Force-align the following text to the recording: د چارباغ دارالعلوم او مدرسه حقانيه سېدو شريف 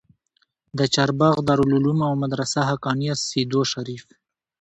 د 0.77 0.79
چارباغ 0.95 1.35
دارالعلوم 1.47 1.99
او 2.07 2.13
مدرسه 2.23 2.59
حقانيه 2.69 3.13
سېدو 3.27 3.61
شريف 3.71 4.03